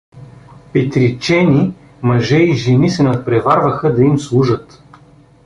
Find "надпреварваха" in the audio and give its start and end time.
3.03-3.95